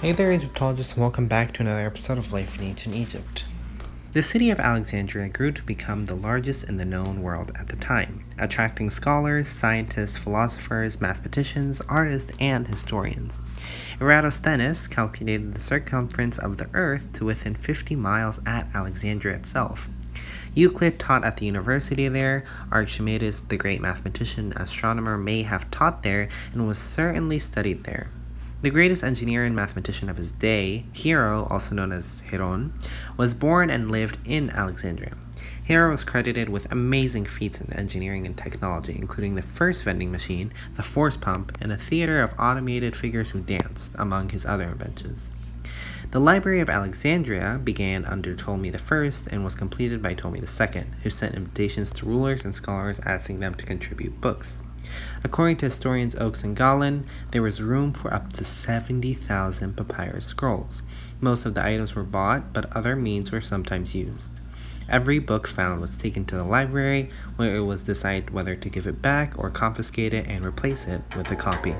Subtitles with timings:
[0.00, 3.44] Hey there, Egyptologists, and welcome back to another episode of Life in Ancient Egypt.
[4.12, 7.76] The city of Alexandria grew to become the largest in the known world at the
[7.76, 13.42] time, attracting scholars, scientists, philosophers, mathematicians, artists, and historians.
[14.00, 19.90] Eratosthenes calculated the circumference of the earth to within 50 miles at Alexandria itself.
[20.54, 26.02] Euclid taught at the university there, Archimedes, the great mathematician and astronomer, may have taught
[26.02, 28.10] there and was certainly studied there.
[28.62, 32.74] The greatest engineer and mathematician of his day, Hiero, also known as Heron,
[33.16, 35.16] was born and lived in Alexandria.
[35.66, 40.52] Hiero was credited with amazing feats in engineering and technology, including the first vending machine,
[40.76, 45.32] the force pump, and a theater of automated figures who danced, among his other inventions.
[46.10, 51.08] The Library of Alexandria began under Ptolemy I and was completed by Ptolemy II, who
[51.08, 54.62] sent invitations to rulers and scholars asking them to contribute books.
[55.22, 60.82] According to historians Oakes and Gahlin, there was room for up to 70,000 papyrus scrolls.
[61.20, 64.32] Most of the items were bought, but other means were sometimes used.
[64.88, 68.86] Every book found was taken to the library, where it was decided whether to give
[68.86, 71.76] it back or confiscate it and replace it with a copy.